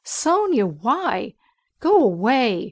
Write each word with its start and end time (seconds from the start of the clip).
Sónya, 0.03 0.65
why?... 0.81 1.35
Go 1.79 1.95
away!" 2.01 2.59